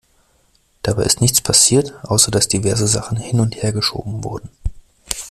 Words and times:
Dabei 0.81 1.03
ist 1.03 1.21
nichts 1.21 1.41
passiert, 1.41 1.93
außer 2.05 2.31
dass 2.31 2.47
diverse 2.47 2.87
Sachen 2.87 3.17
hin- 3.17 3.39
und 3.39 3.55
hergeschoben 3.61 4.23
wurden. 4.23 4.49